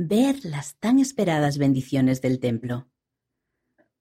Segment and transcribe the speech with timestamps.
[0.00, 2.88] ver las tan esperadas bendiciones del templo.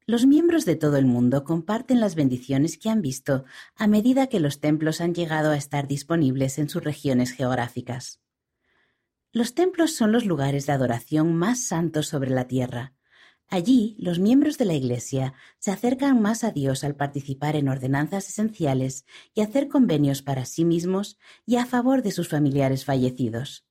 [0.06, 4.40] Los miembros de todo el mundo comparten las bendiciones que han visto a medida que
[4.40, 8.22] los templos han llegado a estar disponibles en sus regiones geográficas.
[9.32, 12.94] Los templos son los lugares de adoración más santos sobre la tierra.
[13.48, 18.30] Allí, los miembros de la Iglesia se acercan más a Dios al participar en ordenanzas
[18.30, 21.18] esenciales y hacer convenios para sí mismos
[21.48, 23.66] y a favor de sus familiares fallecidos.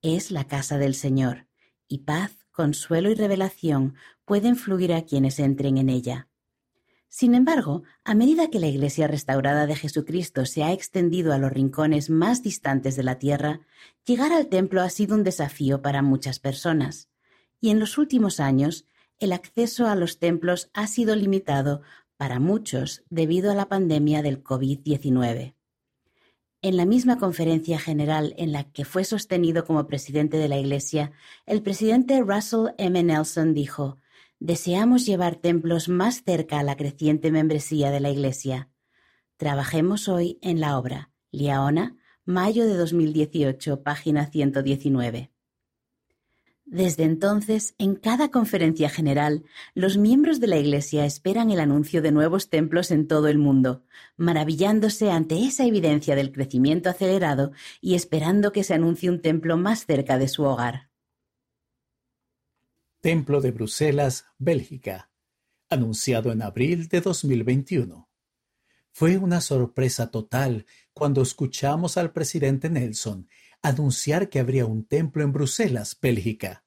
[0.00, 1.49] Es la casa del Señor,
[1.90, 6.28] y paz, consuelo y revelación pueden fluir a quienes entren en ella.
[7.08, 11.52] Sin embargo, a medida que la Iglesia restaurada de Jesucristo se ha extendido a los
[11.52, 13.60] rincones más distantes de la tierra,
[14.06, 17.08] llegar al templo ha sido un desafío para muchas personas,
[17.60, 18.86] y en los últimos años
[19.18, 21.82] el acceso a los templos ha sido limitado
[22.16, 25.54] para muchos debido a la pandemia del COVID-19.
[26.62, 31.10] En la misma conferencia general en la que fue sostenido como presidente de la Iglesia,
[31.46, 33.02] el presidente Russell M.
[33.02, 33.96] Nelson dijo,
[34.40, 38.68] Deseamos llevar templos más cerca a la creciente membresía de la Iglesia.
[39.38, 41.10] Trabajemos hoy en la obra.
[41.30, 45.29] Liaona, mayo de 2018, página 119.
[46.70, 49.42] Desde entonces, en cada conferencia general,
[49.74, 53.82] los miembros de la Iglesia esperan el anuncio de nuevos templos en todo el mundo,
[54.16, 59.84] maravillándose ante esa evidencia del crecimiento acelerado y esperando que se anuncie un templo más
[59.84, 60.90] cerca de su hogar.
[63.00, 65.10] Templo de Bruselas, Bélgica,
[65.70, 68.08] anunciado en abril de 2021.
[68.92, 73.28] Fue una sorpresa total cuando escuchamos al presidente Nelson
[73.62, 76.64] anunciar que habría un templo en Bruselas, Bélgica.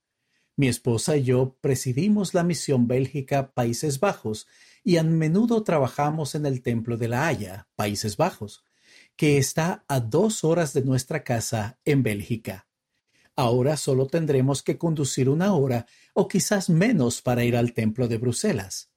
[0.56, 4.48] Mi esposa y yo presidimos la misión Bélgica Países Bajos
[4.84, 8.64] y a menudo trabajamos en el Templo de la Haya, Países Bajos,
[9.16, 12.68] que está a dos horas de nuestra casa en Bélgica.
[13.36, 18.20] Ahora solo tendremos que conducir una hora o quizás menos para ir al Templo de
[18.20, 18.92] Bruselas.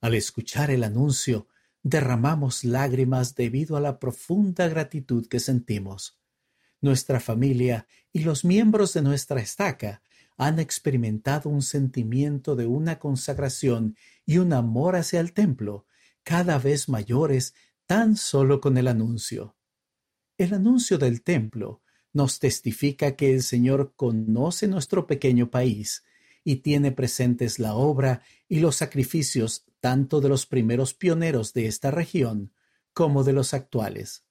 [0.00, 1.46] Al escuchar el anuncio,
[1.84, 6.18] derramamos lágrimas debido a la profunda gratitud que sentimos
[6.80, 10.02] nuestra familia y los miembros de nuestra estaca
[10.36, 15.86] han experimentado un sentimiento de una consagración y un amor hacia el templo
[16.22, 17.54] cada vez mayores
[17.86, 19.56] tan solo con el anuncio.
[20.36, 26.04] El anuncio del templo nos testifica que el Señor conoce nuestro pequeño país
[26.44, 31.90] y tiene presentes la obra y los sacrificios tanto de los primeros pioneros de esta
[31.90, 32.52] región
[32.92, 34.24] como de los actuales.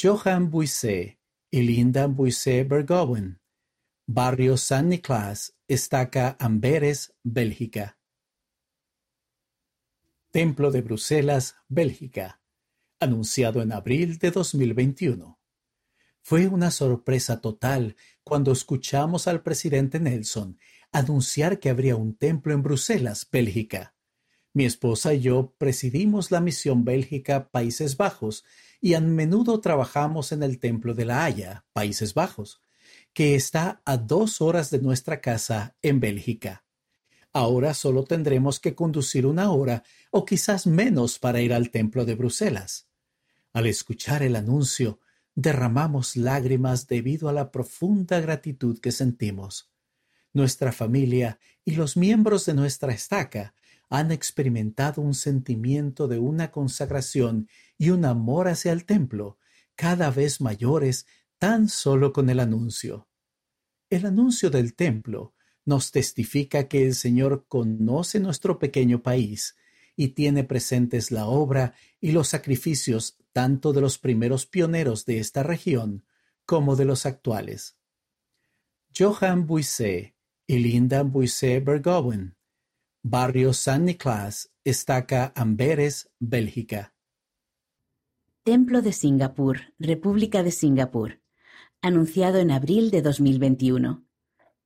[0.00, 1.18] Johann Buisset
[1.54, 2.12] y Linda
[4.08, 7.96] Barrio San Nicolás, Estaca Amberes, Bélgica.
[10.32, 12.42] Templo de Bruselas, Bélgica,
[12.98, 15.38] anunciado en abril de 2021.
[16.22, 17.94] Fue una sorpresa total
[18.24, 20.58] cuando escuchamos al presidente Nelson
[20.90, 23.93] anunciar que habría un templo en Bruselas, Bélgica.
[24.56, 28.44] Mi esposa y yo presidimos la misión Bélgica Países Bajos
[28.80, 32.60] y a menudo trabajamos en el Templo de la Haya, Países Bajos,
[33.12, 36.64] que está a dos horas de nuestra casa en Bélgica.
[37.32, 39.82] Ahora solo tendremos que conducir una hora
[40.12, 42.86] o quizás menos para ir al Templo de Bruselas.
[43.52, 45.00] Al escuchar el anuncio,
[45.34, 49.72] derramamos lágrimas debido a la profunda gratitud que sentimos.
[50.32, 53.52] Nuestra familia y los miembros de nuestra estaca
[53.90, 59.38] han experimentado un sentimiento de una consagración y un amor hacia el templo
[59.76, 61.06] cada vez mayores
[61.38, 63.08] tan solo con el anuncio.
[63.90, 65.34] El anuncio del templo
[65.64, 69.56] nos testifica que el Señor conoce nuestro pequeño país
[69.96, 75.42] y tiene presentes la obra y los sacrificios tanto de los primeros pioneros de esta
[75.42, 76.04] región
[76.44, 77.76] como de los actuales.
[78.96, 80.14] Johann Buisset
[80.46, 82.36] y Linda Buisset Bergowen,
[83.06, 86.94] Barrio San Nicolás, Estaca Amberes, Bélgica.
[88.44, 91.20] Templo de Singapur, República de Singapur,
[91.82, 94.06] anunciado en abril de 2021.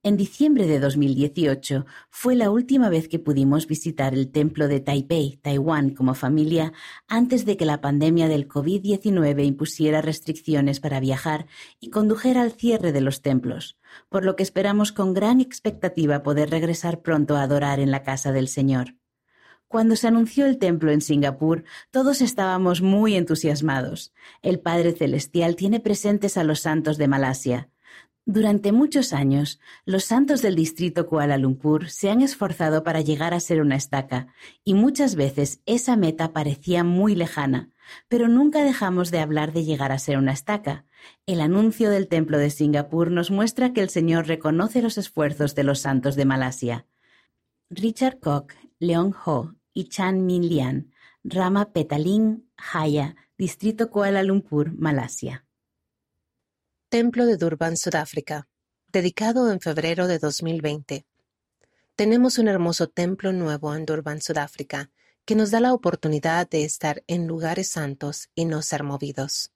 [0.05, 5.41] En diciembre de 2018 fue la última vez que pudimos visitar el templo de Taipei,
[5.43, 6.73] Taiwán, como familia,
[7.09, 11.47] antes de que la pandemia del COVID-19 impusiera restricciones para viajar
[11.81, 13.77] y condujera al cierre de los templos,
[14.09, 18.31] por lo que esperamos con gran expectativa poder regresar pronto a adorar en la casa
[18.31, 18.95] del Señor.
[19.67, 24.15] Cuando se anunció el templo en Singapur, todos estábamos muy entusiasmados.
[24.43, 27.69] El Padre Celestial tiene presentes a los santos de Malasia.
[28.31, 33.41] Durante muchos años, los santos del distrito Kuala Lumpur se han esforzado para llegar a
[33.41, 34.27] ser una estaca,
[34.65, 37.71] y muchas veces esa meta parecía muy lejana,
[38.07, 40.85] pero nunca dejamos de hablar de llegar a ser una estaca,
[41.25, 45.65] El anuncio del Templo de Singapur nos muestra que el Señor reconoce los esfuerzos de
[45.65, 46.87] los santos de Malasia.
[47.71, 50.93] Richard Koch, Leon Ho y Chan Min Lian,
[51.25, 55.48] Rama Petaling, Jaya, Distrito Kuala Lumpur, Malasia.
[56.91, 58.49] Templo de Durban, Sudáfrica,
[58.91, 61.05] dedicado en febrero de 2020.
[61.95, 64.91] Tenemos un hermoso templo nuevo en Durban, Sudáfrica,
[65.27, 69.53] que nos da la oportunidad de estar en lugares santos y no ser movidos.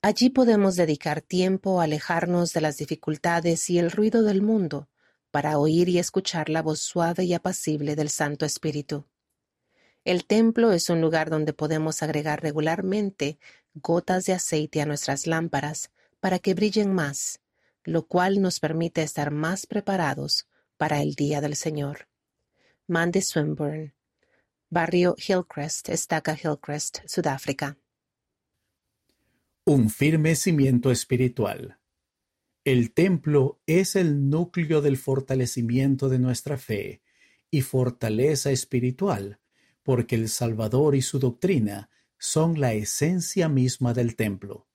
[0.00, 4.88] Allí podemos dedicar tiempo a alejarnos de las dificultades y el ruido del mundo
[5.30, 9.06] para oír y escuchar la voz suave y apacible del Santo Espíritu.
[10.02, 13.38] El templo es un lugar donde podemos agregar regularmente
[13.74, 15.90] gotas de aceite a nuestras lámparas
[16.24, 17.42] para que brillen más,
[17.84, 20.48] lo cual nos permite estar más preparados
[20.78, 22.08] para el día del Señor.
[22.86, 23.94] Mandy Swinburne,
[24.70, 27.76] Barrio Hillcrest, Estaca Hillcrest, Sudáfrica.
[29.66, 31.78] Un firme cimiento espiritual.
[32.64, 37.02] El templo es el núcleo del fortalecimiento de nuestra fe
[37.50, 39.40] y fortaleza espiritual,
[39.82, 44.66] porque el Salvador y su doctrina son la esencia misma del templo.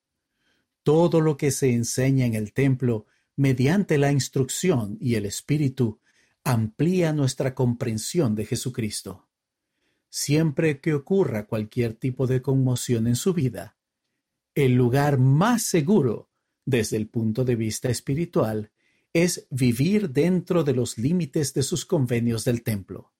[0.84, 3.06] Todo lo que se enseña en el templo
[3.36, 6.00] mediante la instrucción y el Espíritu
[6.44, 9.28] amplía nuestra comprensión de Jesucristo.
[10.10, 13.78] Siempre que ocurra cualquier tipo de conmoción en su vida,
[14.56, 16.30] el lugar más seguro
[16.66, 18.72] desde el punto de vista espiritual
[19.14, 23.14] es vivir dentro de los límites de sus convenios del templo.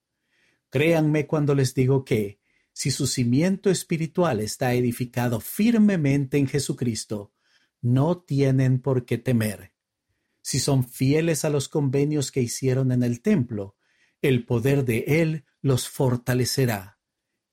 [0.68, 2.40] Créanme cuando les digo que,
[2.72, 7.32] si su cimiento espiritual está edificado firmemente en Jesucristo,
[7.82, 9.72] no tienen por qué temer.
[10.42, 13.76] Si son fieles a los convenios que hicieron en el templo,
[14.22, 16.98] el poder de Él los fortalecerá.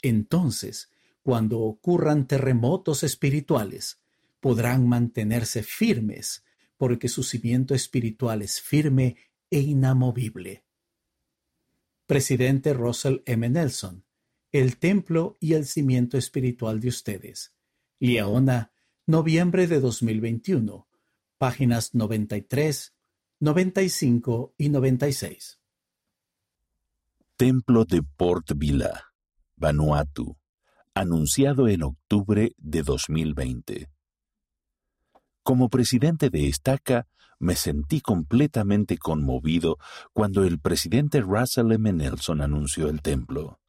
[0.02, 0.90] Entonces,
[1.22, 4.00] cuando ocurran terremotos espirituales,
[4.40, 6.46] podrán mantenerse firmes,
[6.78, 9.18] porque su cimiento espiritual es firme
[9.50, 10.64] e inamovible.
[12.06, 13.50] Presidente Russell M.
[13.50, 14.06] Nelson,
[14.52, 17.54] el templo y el cimiento espiritual de ustedes.
[18.00, 18.72] Liaona,
[19.08, 20.86] noviembre de 2021,
[21.38, 22.94] páginas 93,
[23.40, 25.60] 95 y 96.
[27.38, 29.14] Templo de Port Vila,
[29.56, 30.38] Vanuatu,
[30.94, 33.90] anunciado en octubre de 2020.
[35.42, 37.08] Como presidente de Estaca,
[37.40, 39.78] me sentí completamente conmovido
[40.12, 41.94] cuando el presidente Russell M.
[41.94, 43.62] Nelson anunció el templo.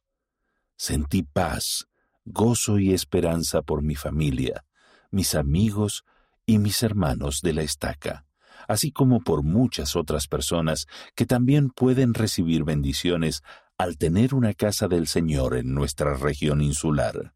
[0.75, 1.87] Sentí paz,
[2.25, 4.65] gozo y esperanza por mi familia,
[5.11, 6.05] mis amigos
[6.45, 8.25] y mis hermanos de la estaca,
[8.67, 13.43] así como por muchas otras personas que también pueden recibir bendiciones
[13.77, 17.33] al tener una casa del Señor en nuestra región insular.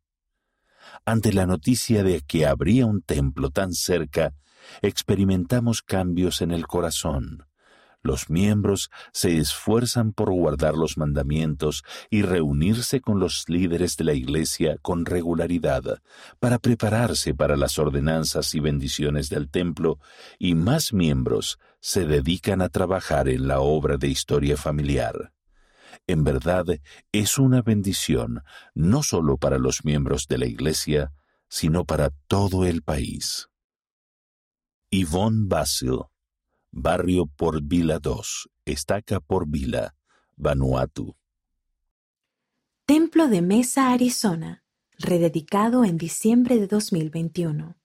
[1.05, 4.33] Ante la noticia de que habría un templo tan cerca,
[4.81, 7.45] experimentamos cambios en el corazón,
[8.03, 14.13] los miembros se esfuerzan por guardar los mandamientos y reunirse con los líderes de la
[14.13, 16.01] Iglesia con regularidad
[16.39, 19.99] para prepararse para las ordenanzas y bendiciones del templo
[20.37, 25.33] y más miembros se dedican a trabajar en la obra de historia familiar.
[26.05, 26.65] En verdad
[27.13, 31.13] es una bendición no solo para los miembros de la Iglesia,
[31.47, 33.47] sino para todo el país.
[34.91, 36.01] Yvonne Basil
[36.75, 39.95] Barrio por Vila 2, Estaca por Vila,
[40.35, 41.15] Vanuatu.
[42.87, 44.63] Templo de Mesa, Arizona,
[44.97, 47.77] rededicado en diciembre de 2021.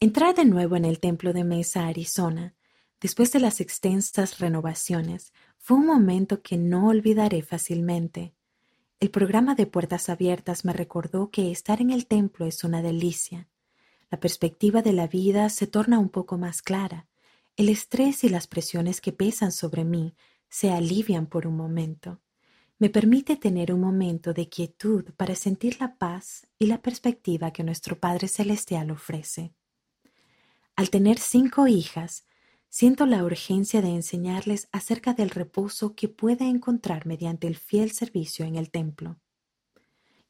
[0.00, 2.54] Entrar de nuevo en el Templo de Mesa, Arizona,
[3.02, 8.34] después de las extensas renovaciones, fue un momento que no olvidaré fácilmente.
[8.98, 13.50] El programa de Puertas Abiertas me recordó que estar en el templo es una delicia.
[14.10, 17.09] La perspectiva de la vida se torna un poco más clara
[17.56, 20.14] el estrés y las presiones que pesan sobre mí
[20.48, 22.20] se alivian por un momento.
[22.78, 27.62] Me permite tener un momento de quietud para sentir la paz y la perspectiva que
[27.62, 29.52] nuestro Padre Celestial ofrece.
[30.76, 32.24] Al tener cinco hijas,
[32.70, 38.46] siento la urgencia de enseñarles acerca del reposo que puede encontrar mediante el fiel servicio
[38.46, 39.20] en el templo.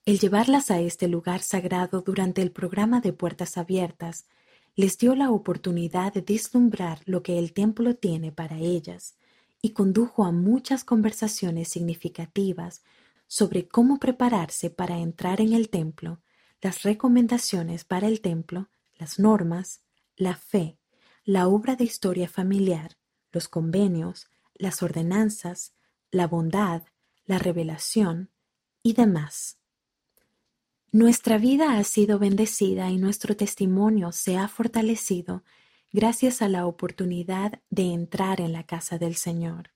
[0.05, 4.27] El llevarlas a este lugar sagrado durante el programa de puertas abiertas
[4.81, 9.15] les dio la oportunidad de vislumbrar lo que el templo tiene para ellas
[9.61, 12.83] y condujo a muchas conversaciones significativas
[13.27, 16.23] sobre cómo prepararse para entrar en el templo,
[16.63, 19.83] las recomendaciones para el templo, las normas,
[20.17, 20.79] la fe,
[21.25, 22.97] la obra de historia familiar,
[23.33, 25.75] los convenios, las ordenanzas,
[26.11, 26.85] la bondad,
[27.27, 28.31] la revelación
[28.83, 29.60] y demás.
[30.93, 35.45] Nuestra vida ha sido bendecida y nuestro testimonio se ha fortalecido
[35.93, 39.71] gracias a la oportunidad de entrar en la casa del Señor.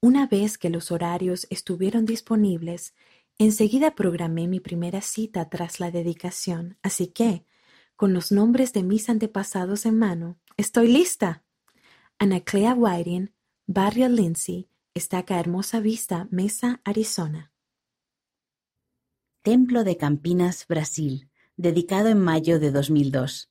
[0.00, 2.94] Una vez que los horarios estuvieron disponibles,
[3.36, 7.44] enseguida programé mi primera cita tras la dedicación, así que,
[7.94, 11.44] con los nombres de mis antepasados en mano, estoy lista.
[12.18, 13.34] Anaclea Whiting,
[13.66, 17.52] Barrio Lindsay, Estaca Hermosa Vista, Mesa, Arizona.
[19.46, 23.48] Templo de Campinas, Brasil, dedicado en mayo de 2002.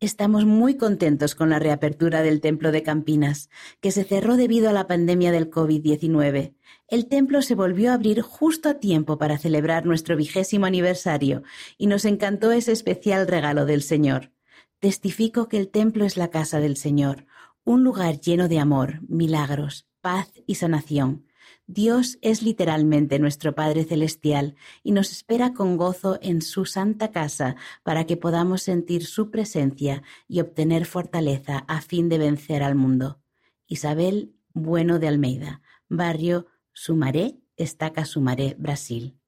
[0.00, 3.50] Estamos muy contentos con la reapertura del Templo de Campinas,
[3.82, 6.54] que se cerró debido a la pandemia del COVID-19.
[6.86, 11.42] El templo se volvió a abrir justo a tiempo para celebrar nuestro vigésimo aniversario
[11.76, 14.32] y nos encantó ese especial regalo del Señor.
[14.78, 17.26] Testifico que el templo es la casa del Señor,
[17.64, 21.27] un lugar lleno de amor, milagros, paz y sanación
[21.66, 27.56] Dios es literalmente nuestro Padre Celestial y nos espera con gozo en su santa casa
[27.82, 33.20] para que podamos sentir su presencia y obtener fortaleza a fin de vencer al mundo.
[33.66, 39.18] Isabel Bueno de Almeida, barrio Sumaré, Estaca Sumaré, Brasil.